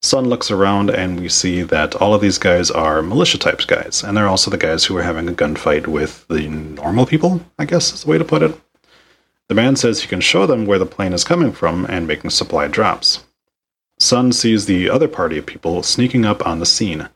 Sun 0.00 0.28
looks 0.28 0.50
around 0.50 0.90
and 0.90 1.18
we 1.20 1.28
see 1.28 1.62
that 1.62 1.96
all 1.96 2.14
of 2.14 2.20
these 2.20 2.38
guys 2.38 2.70
are 2.70 3.02
militia 3.02 3.38
types 3.38 3.64
guys, 3.64 4.04
and 4.04 4.16
they're 4.16 4.28
also 4.28 4.50
the 4.50 4.56
guys 4.56 4.84
who 4.84 4.96
are 4.96 5.02
having 5.02 5.28
a 5.28 5.32
gunfight 5.32 5.86
with 5.88 6.26
the 6.28 6.48
normal 6.48 7.04
people, 7.04 7.40
I 7.58 7.64
guess 7.64 7.92
is 7.92 8.04
the 8.04 8.10
way 8.10 8.18
to 8.18 8.24
put 8.24 8.42
it. 8.42 8.58
The 9.48 9.54
man 9.54 9.76
says 9.76 10.00
he 10.00 10.08
can 10.08 10.20
show 10.20 10.46
them 10.46 10.66
where 10.66 10.78
the 10.78 10.86
plane 10.86 11.12
is 11.12 11.24
coming 11.24 11.52
from 11.52 11.84
and 11.86 12.06
making 12.06 12.30
supply 12.30 12.68
drops. 12.68 13.24
Sun 13.98 14.32
sees 14.32 14.66
the 14.66 14.88
other 14.88 15.08
party 15.08 15.38
of 15.38 15.46
people 15.46 15.82
sneaking 15.82 16.24
up 16.24 16.46
on 16.46 16.60
the 16.60 16.66
scene. 16.66 17.08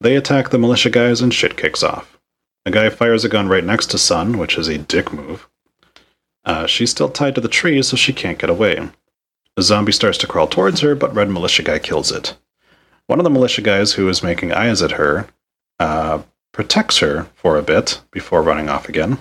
They 0.00 0.14
attack 0.14 0.50
the 0.50 0.58
militia 0.58 0.90
guys 0.90 1.20
and 1.20 1.34
shit 1.34 1.56
kicks 1.56 1.82
off. 1.82 2.18
A 2.64 2.70
guy 2.70 2.90
fires 2.90 3.24
a 3.24 3.28
gun 3.28 3.48
right 3.48 3.64
next 3.64 3.90
to 3.90 3.98
Sun, 3.98 4.38
which 4.38 4.58
is 4.58 4.68
a 4.68 4.78
dick 4.78 5.12
move. 5.12 5.48
Uh, 6.44 6.66
she's 6.66 6.90
still 6.90 7.08
tied 7.08 7.34
to 7.34 7.40
the 7.40 7.48
tree, 7.48 7.82
so 7.82 7.96
she 7.96 8.12
can't 8.12 8.38
get 8.38 8.50
away. 8.50 8.88
A 9.58 9.62
zombie 9.62 9.92
starts 9.92 10.18
to 10.18 10.26
crawl 10.26 10.46
towards 10.46 10.80
her, 10.80 10.94
but 10.94 11.14
Red 11.14 11.30
Militia 11.30 11.62
Guy 11.62 11.78
kills 11.78 12.12
it. 12.12 12.36
One 13.06 13.18
of 13.18 13.24
the 13.24 13.30
militia 13.30 13.62
guys 13.62 13.92
who 13.92 14.08
is 14.08 14.22
making 14.22 14.52
eyes 14.52 14.82
at 14.82 14.92
her 14.92 15.28
uh, 15.78 16.22
protects 16.52 16.98
her 16.98 17.28
for 17.34 17.56
a 17.56 17.62
bit 17.62 18.00
before 18.10 18.42
running 18.42 18.68
off 18.68 18.88
again. 18.88 19.18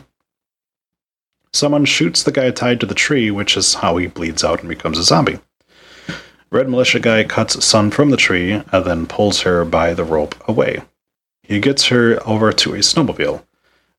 Someone 1.54 1.86
shoots 1.86 2.24
the 2.24 2.32
guy 2.32 2.52
tied 2.52 2.82
to 2.82 2.86
the 2.86 2.96
tree, 2.96 3.32
which 3.32 3.56
is 3.56 3.76
how 3.76 3.96
he 3.96 4.08
bleeds 4.08 4.44
out 4.44 4.60
and 4.60 4.68
becomes 4.68 4.98
a 4.98 5.04
zombie. 5.04 5.40
Red 6.52 6.68
Militia 6.68 7.00
Guy 7.00 7.24
cuts 7.24 7.64
Sun 7.64 7.92
from 7.92 8.10
the 8.10 8.18
tree 8.18 8.52
and 8.52 8.86
then 8.86 9.08
pulls 9.08 9.42
her 9.42 9.64
by 9.64 9.94
the 9.94 10.04
rope 10.04 10.36
away. 10.50 10.82
He 11.44 11.60
gets 11.60 11.88
her 11.88 12.20
over 12.28 12.52
to 12.52 12.74
a 12.74 12.80
snowmobile. 12.80 13.46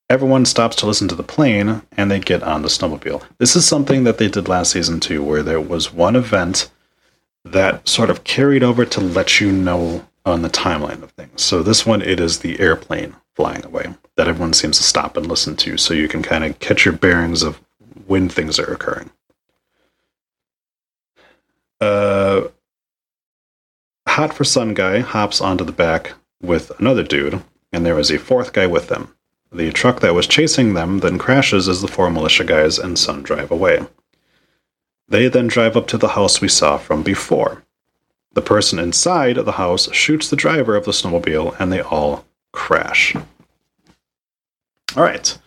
Everyone 0.08 0.44
stops 0.44 0.76
to 0.76 0.86
listen 0.86 1.08
to 1.08 1.16
the 1.16 1.22
plane 1.22 1.82
and 1.96 2.10
they 2.10 2.20
get 2.20 2.42
on 2.42 2.62
the 2.62 2.68
snowmobile. 2.68 3.24
This 3.38 3.56
is 3.56 3.66
something 3.66 4.04
that 4.04 4.18
they 4.18 4.28
did 4.28 4.48
last 4.48 4.70
season 4.70 5.00
too, 5.00 5.22
where 5.22 5.42
there 5.42 5.60
was 5.60 5.92
one 5.92 6.14
event 6.14 6.70
that 7.44 7.88
sort 7.88 8.10
of 8.10 8.24
carried 8.24 8.62
over 8.62 8.84
to 8.84 9.00
let 9.00 9.40
you 9.40 9.50
know 9.50 10.06
on 10.24 10.42
the 10.42 10.50
timeline 10.50 11.02
of 11.02 11.10
things. 11.12 11.42
So 11.42 11.62
this 11.62 11.84
one, 11.86 12.02
it 12.02 12.20
is 12.20 12.38
the 12.38 12.60
airplane 12.60 13.16
flying 13.34 13.64
away 13.64 13.94
that 14.16 14.28
everyone 14.28 14.52
seems 14.52 14.78
to 14.78 14.82
stop 14.82 15.16
and 15.16 15.26
listen 15.26 15.56
to, 15.56 15.76
so 15.76 15.94
you 15.94 16.08
can 16.08 16.22
kind 16.22 16.42
of 16.42 16.58
catch 16.58 16.84
your 16.84 16.94
bearings 16.94 17.42
of 17.42 17.60
when 18.06 18.28
things 18.28 18.58
are 18.58 18.72
occurring. 18.72 19.10
Uh, 21.80 22.48
Hot 24.08 24.32
for 24.32 24.44
Sun 24.44 24.74
guy 24.74 25.00
hops 25.00 25.40
onto 25.40 25.64
the 25.64 25.72
back 25.72 26.14
with 26.40 26.72
another 26.80 27.02
dude, 27.02 27.42
and 27.72 27.84
there 27.84 27.98
is 27.98 28.10
a 28.10 28.18
fourth 28.18 28.52
guy 28.52 28.66
with 28.66 28.88
them. 28.88 29.14
The 29.56 29.72
truck 29.72 30.00
that 30.00 30.14
was 30.14 30.26
chasing 30.26 30.74
them 30.74 30.98
then 30.98 31.16
crashes 31.16 31.66
as 31.66 31.80
the 31.80 31.88
four 31.88 32.10
militia 32.10 32.44
guys 32.44 32.78
and 32.78 32.98
Sun 32.98 33.22
drive 33.22 33.50
away. 33.50 33.86
They 35.08 35.28
then 35.28 35.46
drive 35.46 35.78
up 35.78 35.86
to 35.86 35.96
the 35.96 36.08
house 36.08 36.42
we 36.42 36.48
saw 36.48 36.76
from 36.76 37.02
before. 37.02 37.64
The 38.34 38.42
person 38.42 38.78
inside 38.78 39.36
the 39.36 39.52
house 39.52 39.90
shoots 39.94 40.28
the 40.28 40.36
driver 40.36 40.76
of 40.76 40.84
the 40.84 40.90
snowmobile 40.90 41.58
and 41.58 41.72
they 41.72 41.80
all 41.80 42.26
crash. 42.52 43.16
All 44.94 45.02
right. 45.02 45.38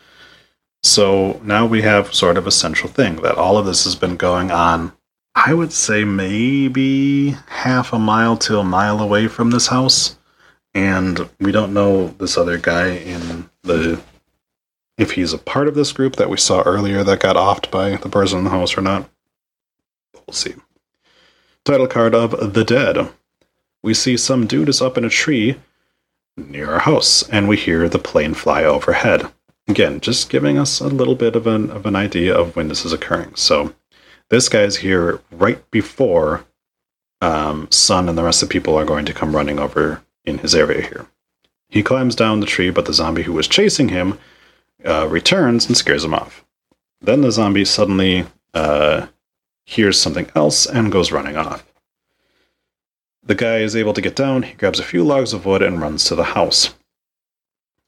So 0.82 1.40
now 1.44 1.68
we 1.68 1.84
have 1.84 2.12
sort 2.12 2.38
of 2.38 2.48
a 2.48 2.52
central 2.52 2.92
thing 2.92 3.18
that 3.18 3.38
all 3.38 3.60
of 3.60 3.68
this 3.68 3.84
has 3.84 3.96
been 3.96 4.18
going 4.18 4.50
on. 4.50 4.92
I 5.36 5.54
would 5.54 5.72
say 5.72 6.04
maybe 6.04 7.36
half 7.46 7.94
a 7.94 8.00
mile 8.00 8.38
to 8.38 8.58
a 8.58 8.64
mile 8.64 9.02
away 9.02 9.28
from 9.28 9.52
this 9.52 9.68
house 9.68 10.18
and 10.74 11.30
we 11.40 11.52
don't 11.52 11.74
know 11.74 12.08
this 12.08 12.40
other 12.40 12.58
guy 12.58 12.90
in 12.90 13.50
the 13.70 14.02
if 14.98 15.12
he's 15.12 15.32
a 15.32 15.38
part 15.38 15.68
of 15.68 15.76
this 15.76 15.94
group 15.94 16.18
that 16.18 16.30
we 16.30 16.38
saw 16.38 16.62
earlier 16.64 17.04
that 17.06 17.22
got 17.22 17.38
offed 17.38 17.72
by 17.72 17.96
the 17.96 18.10
person 18.10 18.40
in 18.40 18.44
the 18.44 18.50
house 18.50 18.78
or 18.78 18.82
not. 18.82 19.10
We'll 20.14 20.34
see. 20.34 20.56
Title 21.64 21.88
card 21.88 22.14
of 22.14 22.54
The 22.54 22.66
Dead. 22.66 23.10
We 23.82 23.94
see 23.94 24.18
some 24.18 24.46
dude 24.46 24.68
is 24.68 24.82
up 24.82 24.98
in 24.98 25.06
a 25.06 25.10
tree 25.10 25.56
near 26.36 26.74
our 26.74 26.80
house, 26.80 27.28
and 27.30 27.48
we 27.48 27.56
hear 27.56 27.88
the 27.88 28.00
plane 28.00 28.34
fly 28.34 28.64
overhead. 28.64 29.32
Again, 29.70 30.02
just 30.02 30.30
giving 30.30 30.58
us 30.58 30.82
a 30.82 30.88
little 30.88 31.16
bit 31.16 31.36
of 31.36 31.48
an 31.48 31.70
of 31.70 31.86
an 31.86 31.96
idea 31.96 32.36
of 32.36 32.56
when 32.56 32.68
this 32.68 32.86
is 32.86 32.92
occurring. 32.92 33.36
So 33.36 33.74
this 34.30 34.50
guy's 34.50 34.78
here 34.78 35.22
right 35.32 35.70
before 35.72 36.46
um, 37.22 37.70
Sun 37.72 38.10
and 38.10 38.18
the 38.18 38.24
rest 38.24 38.42
of 38.44 38.50
the 38.50 38.54
people 38.54 38.76
are 38.76 38.86
going 38.86 39.06
to 39.06 39.14
come 39.14 39.36
running 39.36 39.60
over 39.60 40.02
in 40.26 40.40
his 40.40 40.56
area 40.56 40.82
here. 40.82 41.08
He 41.70 41.84
climbs 41.84 42.16
down 42.16 42.40
the 42.40 42.48
tree, 42.48 42.72
but 42.72 42.86
the 42.86 42.94
zombie 42.94 43.24
who 43.24 43.34
was 43.34 43.48
chasing 43.48 43.90
him 43.90 44.18
uh, 44.84 45.08
returns 45.08 45.68
and 45.68 45.78
scares 45.78 46.04
him 46.04 46.14
off. 46.14 46.44
Then 47.00 47.22
the 47.22 47.32
zombie 47.32 47.66
suddenly 47.66 48.26
uh, 48.54 49.08
hears 49.66 50.02
something 50.02 50.30
else 50.36 50.66
and 50.66 50.92
goes 50.92 51.12
running 51.12 51.38
off. 51.38 51.64
The 53.24 53.36
guy 53.36 53.60
is 53.60 53.76
able 53.76 53.94
to 53.94 54.02
get 54.02 54.16
down, 54.16 54.44
he 54.44 54.54
grabs 54.56 54.80
a 54.80 54.84
few 54.84 55.04
logs 55.04 55.34
of 55.34 55.46
wood 55.46 55.62
and 55.62 55.80
runs 55.80 56.06
to 56.06 56.16
the 56.16 56.24
house. 56.24 56.74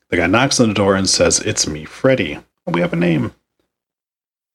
The 0.10 0.18
guy 0.18 0.28
knocks 0.28 0.60
on 0.60 0.68
the 0.68 0.74
door 0.76 0.96
and 0.96 1.10
says, 1.10 1.40
It's 1.40 1.68
me, 1.68 1.86
Freddy. 1.86 2.40
We 2.68 2.82
have 2.82 2.94
a 2.94 2.98
name. 2.98 3.34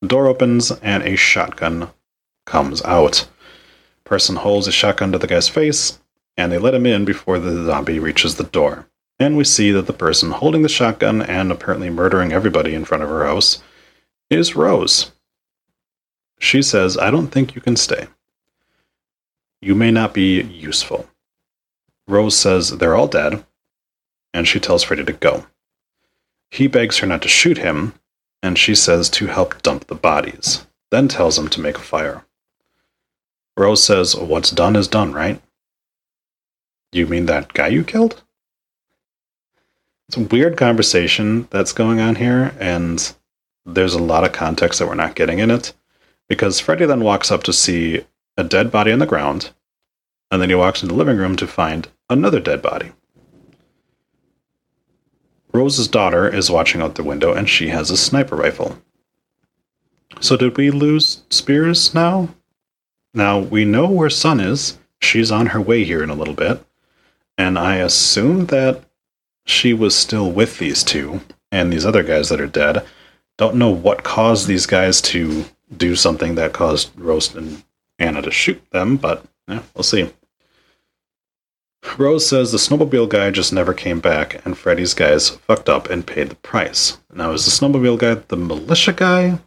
The 0.03 0.09
door 0.09 0.29
opens 0.29 0.71
and 0.71 1.03
a 1.03 1.17
shotgun 1.17 1.89
comes 2.45 2.83
out. 2.85 3.27
Person 4.05 4.37
holds 4.37 4.69
a 4.69 4.73
shotgun 4.73 5.11
to 5.13 5.19
the 5.19 5.27
guy's 5.27 5.49
face, 5.49 5.99
and 6.37 6.53
they 6.53 6.59
let 6.59 6.75
him 6.75 6.87
in 6.87 7.05
before 7.05 7.41
the 7.41 7.65
zombie 7.65 7.99
reaches 7.99 8.37
the 8.37 8.45
door. 8.45 8.87
And 9.19 9.37
we 9.37 9.45
see 9.45 9.71
that 9.73 9.87
the 9.87 9.93
person 9.93 10.31
holding 10.31 10.63
the 10.63 10.69
shotgun 10.69 11.23
and 11.23 11.51
apparently 11.51 11.89
murdering 11.89 12.33
everybody 12.33 12.75
in 12.75 12.85
front 12.85 13.03
of 13.03 13.09
her 13.09 13.25
house 13.25 13.63
is 14.29 14.57
Rose. 14.57 15.13
She 16.39 16.61
says, 16.63 16.99
I 16.99 17.11
don't 17.11 17.29
think 17.29 17.55
you 17.55 17.61
can 17.61 17.77
stay. 17.77 18.09
You 19.63 19.75
may 19.75 19.91
not 19.91 20.13
be 20.13 20.43
useful. 20.43 21.09
Rose 22.07 22.37
says 22.37 22.71
they're 22.71 22.95
all 22.95 23.09
dead, 23.09 23.45
and 24.35 24.47
she 24.47 24.61
tells 24.61 24.83
Freddy 24.83 25.05
to 25.05 25.13
go. 25.13 25.47
He 26.51 26.67
begs 26.67 26.99
her 26.99 27.07
not 27.07 27.23
to 27.23 27.29
shoot 27.29 27.59
him, 27.59 27.95
and 28.43 28.59
she 28.59 28.75
says 28.75 29.09
to 29.11 29.27
help 29.27 29.63
dump 29.63 29.87
the 29.87 29.95
bodies, 29.95 30.67
then 30.91 31.09
tells 31.09 31.39
him 31.39 31.49
to 31.49 31.61
make 31.61 31.77
a 31.77 31.81
fire. 31.81 32.25
Rose 33.57 33.83
says, 33.83 34.15
What's 34.15 34.51
done 34.51 34.77
is 34.77 34.87
done, 34.87 35.13
right? 35.13 35.41
You 36.93 37.07
mean 37.07 37.27
that 37.27 37.55
guy 37.55 37.69
you 37.69 37.83
killed? 37.83 38.23
It's 40.09 40.17
a 40.17 40.21
weird 40.21 40.57
conversation 40.57 41.49
that's 41.51 41.73
going 41.73 42.01
on 42.01 42.15
here, 42.15 42.55
and 42.61 43.13
there's 43.65 43.95
a 43.95 44.03
lot 44.03 44.23
of 44.23 44.33
context 44.33 44.79
that 44.79 44.87
we're 44.87 44.95
not 44.95 45.17
getting 45.17 45.41
in 45.41 45.51
it. 45.51 45.73
Because 46.29 46.61
Freddy 46.61 46.87
then 46.87 47.03
walks 47.03 47.31
up 47.31 47.43
to 47.45 47.53
see 47.53 48.05
a 48.37 48.45
dead 48.45 48.71
body 48.71 48.93
on 48.93 49.01
the 49.01 49.07
ground, 49.07 49.51
and 50.31 50.41
then 50.41 50.49
he 50.49 50.55
walks 50.55 50.83
into 50.83 50.95
the 50.95 50.99
living 50.99 51.17
room 51.17 51.35
to 51.37 51.47
find 51.47 51.89
another 52.09 52.39
dead 52.39 52.63
body. 52.63 52.93
Rose's 55.53 55.89
daughter 55.89 56.29
is 56.29 56.51
watching 56.51 56.83
out 56.83 56.95
the 56.95 57.03
window, 57.03 57.33
and 57.33 57.49
she 57.49 57.69
has 57.69 57.91
a 57.91 57.97
sniper 57.97 58.37
rifle. 58.37 58.79
So, 60.21 60.37
did 60.37 60.57
we 60.57 60.71
lose 60.71 61.25
Spears 61.31 61.95
now? 61.95 62.29
Now, 63.13 63.39
we 63.41 63.65
know 63.65 63.89
where 63.89 64.11
Sun 64.11 64.41
is. 64.41 64.79
She's 65.01 65.31
on 65.31 65.47
her 65.47 65.61
way 65.61 65.85
here 65.85 66.03
in 66.03 66.11
a 66.11 66.15
little 66.15 66.35
bit. 66.35 66.65
And 67.39 67.59
I 67.59 67.77
assume 67.77 68.47
that 68.47 68.86
she 69.47 69.73
was 69.73 69.95
still 69.95 70.31
with 70.31 70.59
these 70.59 70.85
two 70.85 71.23
and 71.51 71.73
these 71.73 71.87
other 71.87 72.03
guys 72.03 72.29
that 72.29 72.41
are 72.41 72.47
dead. 72.47 72.85
Don't 73.39 73.57
know 73.57 73.71
what 73.71 74.03
caused 74.03 74.47
these 74.47 74.67
guys 74.67 75.01
to 75.03 75.47
do 75.75 75.97
something 75.97 76.35
that 76.35 76.53
caused 76.53 76.91
Rose 76.99 77.35
and 77.35 77.65
Anna 77.99 78.21
to 78.23 78.31
shoot 78.31 78.63
them, 78.73 78.97
but 78.97 79.25
yeah, 79.49 79.63
we'll 79.75 79.83
see. 79.83 80.11
Rose 81.97 82.29
says 82.29 82.51
the 82.51 82.59
snowmobile 82.59 83.09
guy 83.09 83.31
just 83.31 83.53
never 83.53 83.73
came 83.73 84.01
back, 84.01 84.45
and 84.45 84.59
Freddy's 84.59 84.93
guys 84.93 85.31
fucked 85.31 85.69
up 85.69 85.89
and 85.89 86.07
paid 86.07 86.29
the 86.29 86.35
price. 86.37 86.99
Now, 87.13 87.33
is 87.33 87.45
the 87.45 87.51
snowmobile 87.51 87.99
guy 87.99 88.15
the 88.15 88.37
militia 88.37 88.93
guy? 88.93 89.39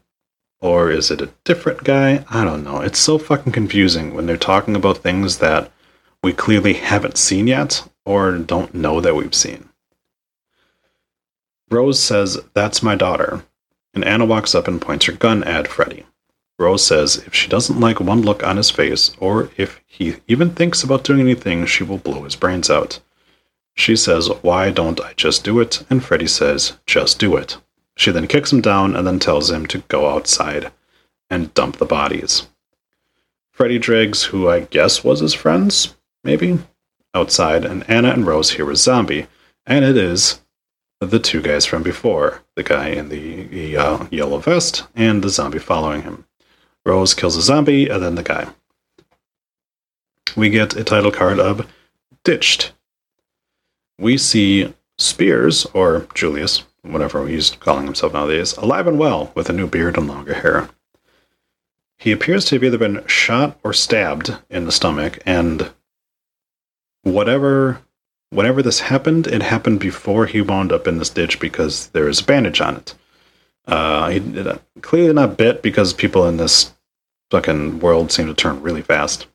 Or 0.62 0.90
is 0.90 1.12
it 1.12 1.22
a 1.22 1.32
different 1.46 1.84
guy? 1.84 2.26
I 2.30 2.44
don't 2.44 2.64
know. 2.64 2.82
It's 2.82 3.00
so 3.00 3.18
fucking 3.18 3.54
confusing 3.54 4.14
when 4.14 4.26
they're 4.26 4.38
talking 4.38 4.76
about 4.76 4.98
things 4.98 5.38
that 5.38 5.72
we 6.24 6.34
clearly 6.34 6.74
haven't 6.74 7.18
seen 7.18 7.48
yet 7.48 7.88
or 8.06 8.38
don't 8.38 8.74
know 8.74 9.00
that 9.00 9.16
we've 9.16 9.36
seen. 9.36 9.69
Rose 11.70 12.00
says, 12.00 12.40
That's 12.54 12.84
my 12.84 12.96
daughter. 12.96 13.44
And 13.94 14.04
Anna 14.06 14.26
walks 14.26 14.54
up 14.56 14.68
and 14.68 14.82
points 14.82 15.06
her 15.06 15.14
gun 15.14 15.44
at 15.44 15.68
Freddy. 15.68 16.06
Rose 16.58 16.86
says 16.86 17.18
if 17.26 17.34
she 17.34 17.48
doesn't 17.48 17.80
like 17.80 18.00
one 18.00 18.22
look 18.22 18.44
on 18.44 18.58
his 18.58 18.70
face, 18.70 19.16
or 19.20 19.50
if 19.56 19.80
he 19.88 20.18
even 20.28 20.52
thinks 20.52 20.84
about 20.84 21.04
doing 21.04 21.22
anything, 21.22 21.66
she 21.66 21.84
will 21.84 21.98
blow 21.98 22.24
his 22.24 22.36
brains 22.36 22.70
out. 22.70 23.00
She 23.76 23.96
says, 23.96 24.28
Why 24.42 24.72
don't 24.72 25.00
I 25.00 25.14
just 25.14 25.44
do 25.44 25.60
it? 25.60 25.84
And 25.90 26.04
Freddy 26.04 26.28
says, 26.28 26.78
Just 26.86 27.18
do 27.18 27.38
it. 27.38 27.58
She 27.96 28.12
then 28.12 28.28
kicks 28.28 28.52
him 28.52 28.62
down 28.62 28.96
and 28.96 29.08
then 29.08 29.20
tells 29.20 29.50
him 29.52 29.66
to 29.68 29.80
go 29.88 30.10
outside. 30.10 30.72
and 31.30 31.54
dump 31.54 31.78
the 31.78 31.86
bodies. 31.86 32.48
Freddy 33.52 33.78
drags, 33.78 34.24
who 34.24 34.50
I 34.50 34.62
guess 34.62 35.04
was 35.04 35.20
his 35.20 35.34
friends, 35.36 35.96
maybe, 36.24 36.58
outside, 37.14 37.66
and 37.66 37.88
Anna 37.90 38.10
and 38.10 38.26
Rose 38.26 38.52
hear 38.52 38.70
a 38.72 38.76
zombie, 38.76 39.28
and 39.66 39.86
it 39.86 39.96
is 39.96 40.42
the 41.00 41.20
two 41.20 41.42
guys 41.42 41.66
from 41.66 41.82
before 41.82 42.42
the 42.56 42.64
guy 42.64 42.90
in 42.90 43.10
the 43.10 43.78
uh, 43.78 44.06
yellow 44.12 44.38
vest 44.38 44.86
and 44.96 45.24
the 45.24 45.30
zombie 45.30 45.60
following 45.60 46.02
him. 46.02 46.26
Rose 46.86 47.14
kills 47.14 47.38
a 47.38 47.42
zombie, 47.42 47.88
and 47.88 48.04
then 48.04 48.16
the 48.16 48.24
guy. 48.24 48.48
We 50.36 50.50
get 50.50 50.76
a 50.76 50.84
title 50.84 51.12
card 51.12 51.40
of 51.40 51.68
Ditched. 52.24 52.74
We 53.98 54.18
see 54.18 54.74
Spears, 54.98 55.66
or 55.74 56.08
Julius, 56.14 56.64
whatever 56.82 57.28
he's 57.28 57.52
calling 57.52 57.86
himself 57.86 58.14
nowadays, 58.14 58.54
alive 58.58 58.88
and 58.88 59.00
well 59.00 59.32
with 59.36 59.50
a 59.50 59.54
new 59.54 59.68
beard 59.68 59.98
and 59.98 60.08
longer 60.08 60.36
hair. 60.36 60.70
He 61.98 62.12
appears 62.12 62.46
to 62.46 62.56
have 62.56 62.64
either 62.64 62.78
been 62.78 63.06
shot 63.08 63.58
or 63.64 63.74
stabbed 63.74 64.38
in 64.50 64.66
the 64.66 64.72
stomach, 64.72 65.20
and 65.26 65.72
whatever 67.04 67.82
whenever 68.32 68.62
this 68.62 68.80
happened, 68.80 69.28
it 69.28 69.42
happened 69.42 69.80
before 69.80 70.26
he 70.26 70.42
wound 70.42 70.72
up 70.72 70.88
in 70.88 70.98
this 70.98 71.10
ditch 71.10 71.40
because 71.40 71.88
there 71.88 72.08
is 72.08 72.22
a 72.22 72.26
bandage 72.26 72.62
on 72.62 72.78
it. 72.78 72.96
Uh, 73.68 74.10
he 74.10 74.40
uh, 74.40 74.58
clearly 74.82 75.14
not 75.14 75.38
bit 75.38 75.62
because 75.62 75.94
people 75.94 76.28
in 76.28 76.38
this 76.38 76.74
fucking 77.30 77.80
world 77.80 78.12
seem 78.12 78.28
to 78.28 78.34
turn 78.34 78.62
really 78.62 78.82
fast. 78.82 79.28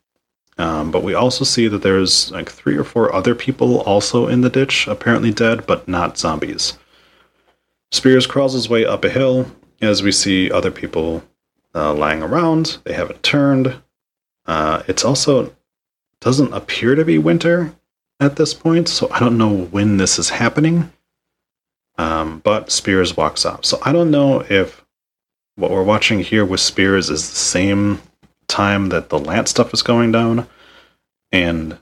Um, 0.56 0.90
but 0.90 1.02
we 1.02 1.14
also 1.14 1.44
see 1.44 1.66
that 1.68 1.82
there's 1.82 2.30
like 2.30 2.48
three 2.48 2.76
or 2.76 2.84
four 2.84 3.12
other 3.12 3.34
people 3.34 3.80
also 3.80 4.28
in 4.28 4.40
the 4.40 4.50
ditch, 4.50 4.86
apparently 4.86 5.32
dead, 5.32 5.66
but 5.66 5.88
not 5.88 6.18
zombies. 6.18 6.78
Spears 7.90 8.26
crawls 8.26 8.54
his 8.54 8.68
way 8.68 8.84
up 8.84 9.04
a 9.04 9.08
hill 9.08 9.50
as 9.80 10.02
we 10.02 10.12
see 10.12 10.50
other 10.50 10.70
people 10.70 11.22
uh, 11.74 11.92
lying 11.92 12.22
around. 12.22 12.78
They 12.84 12.92
haven't 12.92 13.22
turned. 13.22 13.76
Uh, 14.46 14.82
it's 14.86 15.04
also 15.04 15.54
doesn't 16.20 16.52
appear 16.52 16.94
to 16.94 17.04
be 17.04 17.18
winter 17.18 17.74
at 18.20 18.36
this 18.36 18.54
point, 18.54 18.88
so 18.88 19.08
I 19.10 19.20
don't 19.20 19.38
know 19.38 19.64
when 19.66 19.96
this 19.96 20.18
is 20.18 20.30
happening. 20.30 20.92
Um, 21.96 22.40
but 22.40 22.72
Spears 22.72 23.16
walks 23.16 23.46
off. 23.46 23.64
So 23.64 23.78
I 23.82 23.92
don't 23.92 24.10
know 24.10 24.44
if 24.48 24.84
what 25.56 25.70
we're 25.70 25.84
watching 25.84 26.20
here 26.20 26.44
with 26.44 26.60
Spears 26.60 27.08
is 27.08 27.30
the 27.30 27.36
same 27.36 28.00
time 28.48 28.88
that 28.88 29.08
the 29.08 29.18
Lance 29.18 29.50
stuff 29.50 29.72
is 29.72 29.82
going 29.82 30.10
down. 30.10 30.48
And 31.30 31.78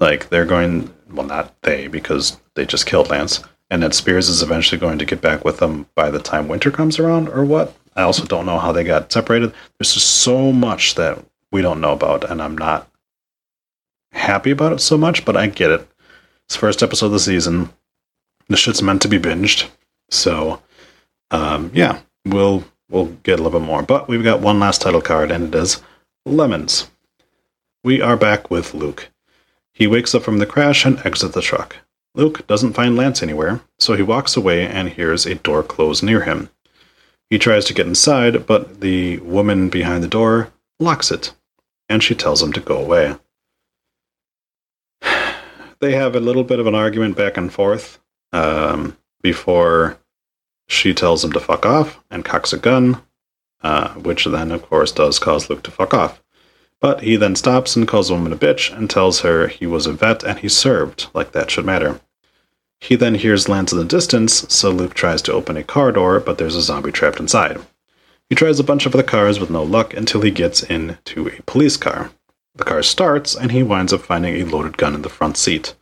like 0.00 0.28
they're 0.28 0.44
going 0.44 0.92
well 1.10 1.26
not 1.26 1.54
they, 1.62 1.86
because 1.86 2.38
they 2.54 2.66
just 2.66 2.86
killed 2.86 3.08
Lance. 3.08 3.42
And 3.70 3.82
that 3.82 3.94
Spears 3.94 4.28
is 4.28 4.42
eventually 4.42 4.78
going 4.78 4.98
to 4.98 5.06
get 5.06 5.22
back 5.22 5.44
with 5.44 5.58
them 5.58 5.86
by 5.94 6.10
the 6.10 6.18
time 6.18 6.48
winter 6.48 6.70
comes 6.70 6.98
around 6.98 7.28
or 7.28 7.44
what. 7.44 7.74
I 7.96 8.02
also 8.02 8.26
don't 8.26 8.46
know 8.46 8.58
how 8.58 8.72
they 8.72 8.84
got 8.84 9.10
separated. 9.10 9.54
There's 9.78 9.94
just 9.94 10.08
so 10.08 10.52
much 10.52 10.94
that 10.96 11.24
we 11.50 11.62
don't 11.62 11.80
know 11.80 11.92
about, 11.92 12.30
and 12.30 12.42
I'm 12.42 12.56
not 12.56 12.88
happy 14.12 14.50
about 14.50 14.72
it 14.72 14.80
so 14.80 14.96
much, 14.96 15.24
but 15.24 15.36
I 15.36 15.46
get 15.46 15.70
it. 15.70 15.88
It's 16.46 16.56
first 16.56 16.82
episode 16.82 17.06
of 17.06 17.12
the 17.12 17.18
season. 17.20 17.70
The 18.48 18.56
shit's 18.56 18.82
meant 18.82 19.02
to 19.02 19.08
be 19.08 19.18
binged. 19.18 19.68
So, 20.10 20.62
um, 21.30 21.70
yeah, 21.74 22.00
we'll 22.26 22.64
we'll 22.88 23.06
get 23.22 23.40
a 23.40 23.42
little 23.42 23.58
bit 23.58 23.66
more. 23.66 23.82
But 23.82 24.08
we've 24.08 24.24
got 24.24 24.40
one 24.40 24.60
last 24.60 24.80
title 24.82 25.00
card, 25.00 25.30
and 25.30 25.54
it 25.54 25.58
is 25.58 25.82
Lemons. 26.26 26.90
We 27.84 28.00
are 28.00 28.16
back 28.16 28.50
with 28.50 28.74
Luke. 28.74 29.08
He 29.72 29.86
wakes 29.86 30.14
up 30.14 30.22
from 30.22 30.38
the 30.38 30.46
crash 30.46 30.84
and 30.84 31.04
exits 31.04 31.34
the 31.34 31.42
truck. 31.42 31.76
Luke 32.14 32.46
doesn't 32.46 32.74
find 32.74 32.94
Lance 32.94 33.22
anywhere, 33.22 33.62
so 33.78 33.94
he 33.94 34.02
walks 34.02 34.36
away 34.36 34.66
and 34.66 34.90
hears 34.90 35.24
a 35.24 35.34
door 35.34 35.62
close 35.62 36.02
near 36.02 36.22
him. 36.22 36.50
He 37.30 37.38
tries 37.38 37.64
to 37.64 37.74
get 37.74 37.86
inside, 37.86 38.46
but 38.46 38.82
the 38.82 39.16
woman 39.18 39.70
behind 39.70 40.04
the 40.04 40.08
door 40.08 40.52
locks 40.78 41.10
it, 41.10 41.32
and 41.88 42.02
she 42.02 42.14
tells 42.14 42.42
him 42.42 42.52
to 42.52 42.60
go 42.60 42.76
away 42.76 43.16
they 45.82 45.92
have 45.96 46.14
a 46.14 46.20
little 46.20 46.44
bit 46.44 46.60
of 46.60 46.66
an 46.68 46.76
argument 46.76 47.16
back 47.16 47.36
and 47.36 47.52
forth 47.52 47.98
um, 48.32 48.96
before 49.20 49.98
she 50.68 50.94
tells 50.94 51.24
him 51.24 51.32
to 51.32 51.40
fuck 51.40 51.66
off 51.66 52.00
and 52.08 52.24
cocks 52.24 52.52
a 52.52 52.56
gun, 52.56 53.02
uh, 53.62 53.92
which 53.94 54.24
then, 54.24 54.52
of 54.52 54.62
course, 54.62 54.92
does 54.92 55.18
cause 55.18 55.50
Luke 55.50 55.64
to 55.64 55.72
fuck 55.72 55.92
off. 55.92 56.22
But 56.80 57.02
he 57.02 57.16
then 57.16 57.34
stops 57.34 57.74
and 57.74 57.86
calls 57.86 58.08
the 58.08 58.14
woman 58.14 58.32
a 58.32 58.36
bitch 58.36 58.74
and 58.74 58.88
tells 58.88 59.20
her 59.20 59.48
he 59.48 59.66
was 59.66 59.86
a 59.86 59.92
vet 59.92 60.22
and 60.22 60.38
he 60.38 60.48
served, 60.48 61.08
like 61.14 61.32
that 61.32 61.50
should 61.50 61.66
matter. 61.66 62.00
He 62.80 62.94
then 62.94 63.16
hears 63.16 63.48
Lance 63.48 63.72
in 63.72 63.78
the 63.78 63.84
distance, 63.84 64.46
so 64.54 64.70
Luke 64.70 64.94
tries 64.94 65.20
to 65.22 65.32
open 65.32 65.56
a 65.56 65.64
car 65.64 65.90
door, 65.90 66.20
but 66.20 66.38
there's 66.38 66.56
a 66.56 66.62
zombie 66.62 66.92
trapped 66.92 67.20
inside. 67.20 67.60
He 68.28 68.36
tries 68.36 68.60
a 68.60 68.64
bunch 68.64 68.86
of 68.86 68.94
other 68.94 69.02
cars 69.02 69.40
with 69.40 69.50
no 69.50 69.64
luck 69.64 69.94
until 69.94 70.22
he 70.22 70.30
gets 70.30 70.62
into 70.62 71.28
a 71.28 71.42
police 71.42 71.76
car. 71.76 72.12
The 72.54 72.64
car 72.64 72.82
starts, 72.82 73.34
and 73.34 73.50
he 73.50 73.62
winds 73.62 73.92
up 73.92 74.02
finding 74.02 74.36
a 74.36 74.44
loaded 74.44 74.76
gun 74.76 74.94
in 74.94 75.02
the 75.02 75.08
front 75.08 75.36
seat. 75.36 75.74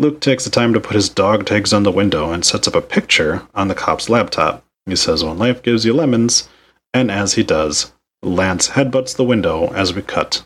Luke 0.00 0.20
takes 0.20 0.44
the 0.44 0.50
time 0.50 0.72
to 0.74 0.80
put 0.80 0.94
his 0.94 1.08
dog 1.08 1.46
tags 1.46 1.72
on 1.72 1.82
the 1.82 1.92
window 1.92 2.32
and 2.32 2.44
sets 2.44 2.68
up 2.68 2.74
a 2.74 2.80
picture 2.80 3.46
on 3.54 3.68
the 3.68 3.74
cop's 3.74 4.08
laptop. 4.08 4.64
He 4.86 4.96
says, 4.96 5.24
When 5.24 5.38
life 5.38 5.62
gives 5.62 5.84
you 5.84 5.92
lemons, 5.92 6.48
and 6.94 7.10
as 7.10 7.34
he 7.34 7.42
does, 7.42 7.92
Lance 8.22 8.70
headbutts 8.70 9.16
the 9.16 9.24
window 9.24 9.72
as 9.72 9.94
we 9.94 10.02
cut 10.02 10.44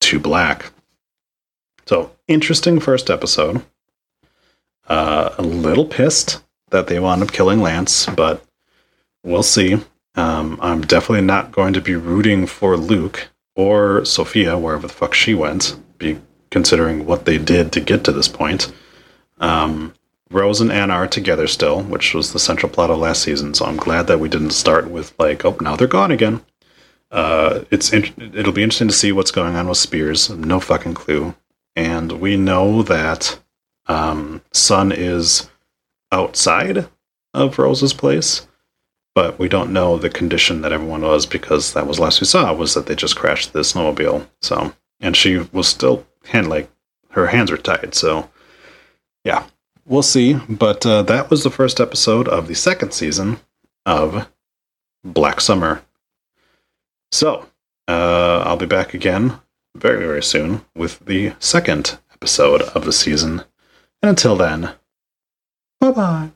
to 0.00 0.18
black. 0.18 0.72
So, 1.86 2.12
interesting 2.26 2.80
first 2.80 3.10
episode. 3.10 3.64
Uh, 4.88 5.34
a 5.38 5.42
little 5.42 5.84
pissed 5.84 6.42
that 6.70 6.88
they 6.88 6.98
wound 6.98 7.22
up 7.22 7.32
killing 7.32 7.60
Lance, 7.60 8.06
but 8.06 8.44
we'll 9.22 9.42
see. 9.42 9.78
Um, 10.14 10.58
I'm 10.60 10.82
definitely 10.82 11.24
not 11.24 11.52
going 11.52 11.72
to 11.74 11.80
be 11.80 11.94
rooting 11.94 12.46
for 12.46 12.76
Luke 12.76 13.28
or 13.54 14.04
Sophia, 14.04 14.58
wherever 14.58 14.86
the 14.86 14.92
fuck 14.92 15.14
she 15.14 15.34
went, 15.34 15.76
be 15.98 16.18
considering 16.50 17.06
what 17.06 17.24
they 17.24 17.38
did 17.38 17.72
to 17.72 17.80
get 17.80 18.04
to 18.04 18.12
this 18.12 18.28
point. 18.28 18.72
Um, 19.38 19.94
Rose 20.30 20.60
and 20.60 20.72
Anna 20.72 20.94
are 20.94 21.06
together 21.06 21.46
still, 21.46 21.82
which 21.82 22.14
was 22.14 22.32
the 22.32 22.38
central 22.38 22.70
plot 22.72 22.90
of 22.90 22.98
last 22.98 23.22
season. 23.22 23.54
So 23.54 23.66
I'm 23.66 23.76
glad 23.76 24.06
that 24.06 24.20
we 24.20 24.28
didn't 24.28 24.50
start 24.50 24.88
with 24.88 25.14
like, 25.18 25.44
oh, 25.44 25.56
now 25.60 25.76
they're 25.76 25.86
gone 25.86 26.10
again. 26.10 26.40
Uh, 27.10 27.64
it's 27.70 27.92
in- 27.92 28.32
it'll 28.34 28.52
be 28.52 28.62
interesting 28.62 28.88
to 28.88 28.94
see 28.94 29.12
what's 29.12 29.30
going 29.30 29.54
on 29.56 29.68
with 29.68 29.76
Spears. 29.76 30.30
No 30.30 30.60
fucking 30.60 30.94
clue. 30.94 31.34
And 31.76 32.12
we 32.12 32.36
know 32.36 32.82
that 32.82 33.38
um, 33.86 34.42
Sun 34.52 34.92
is 34.92 35.50
outside 36.10 36.88
of 37.34 37.58
Rose's 37.58 37.92
place 37.92 38.46
but 39.14 39.38
we 39.38 39.48
don't 39.48 39.72
know 39.72 39.98
the 39.98 40.10
condition 40.10 40.62
that 40.62 40.72
everyone 40.72 41.02
was 41.02 41.26
because 41.26 41.72
that 41.72 41.86
was 41.86 42.00
last 42.00 42.20
we 42.20 42.26
saw 42.26 42.52
was 42.52 42.74
that 42.74 42.86
they 42.86 42.94
just 42.94 43.16
crashed 43.16 43.52
the 43.52 43.60
snowmobile. 43.60 44.26
So, 44.40 44.72
and 45.00 45.16
she 45.16 45.38
was 45.52 45.68
still 45.68 46.06
hand 46.26 46.48
like 46.48 46.70
her 47.10 47.26
hands 47.26 47.50
were 47.50 47.58
tied. 47.58 47.94
So, 47.94 48.30
yeah, 49.24 49.46
we'll 49.84 50.02
see. 50.02 50.34
But 50.34 50.86
uh, 50.86 51.02
that 51.02 51.30
was 51.30 51.42
the 51.42 51.50
first 51.50 51.80
episode 51.80 52.28
of 52.28 52.48
the 52.48 52.54
second 52.54 52.92
season 52.92 53.38
of 53.84 54.28
Black 55.04 55.40
Summer. 55.40 55.82
So, 57.10 57.48
uh, 57.88 58.42
I'll 58.46 58.56
be 58.56 58.66
back 58.66 58.94
again 58.94 59.38
very, 59.76 60.06
very 60.06 60.22
soon 60.22 60.64
with 60.74 61.04
the 61.04 61.34
second 61.38 61.98
episode 62.12 62.62
of 62.62 62.84
the 62.84 62.92
season. 62.92 63.44
And 64.02 64.10
until 64.10 64.36
then, 64.36 64.70
bye 65.80 65.90
bye. 65.90 66.30